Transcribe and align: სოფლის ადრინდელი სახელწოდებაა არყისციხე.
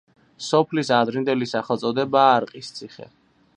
სოფლის 0.45 0.89
ადრინდელი 0.99 1.49
სახელწოდებაა 1.53 2.35
არყისციხე. 2.41 3.11